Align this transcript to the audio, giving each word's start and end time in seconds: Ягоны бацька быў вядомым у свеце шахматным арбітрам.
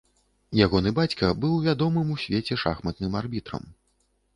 Ягоны 0.65 0.93
бацька 1.01 1.29
быў 1.45 1.53
вядомым 1.67 2.17
у 2.17 2.21
свеце 2.25 2.61
шахматным 2.67 3.11
арбітрам. 3.25 3.75